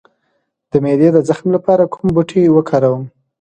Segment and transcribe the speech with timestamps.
[0.71, 3.03] د معدې د زخم لپاره کوم بوټی وکاروم؟